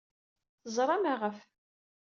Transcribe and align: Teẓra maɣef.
Teẓra 0.61 0.97
maɣef. 1.01 1.37